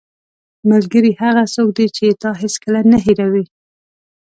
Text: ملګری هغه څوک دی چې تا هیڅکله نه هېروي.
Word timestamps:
ملګری 0.69 1.11
هغه 1.21 1.43
څوک 1.53 1.69
دی 1.77 1.87
چې 1.97 2.05
تا 2.21 2.29
هیڅکله 2.41 2.79
نه 2.91 2.97
هېروي. 3.05 3.45